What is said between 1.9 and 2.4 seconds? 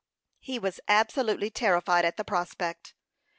at the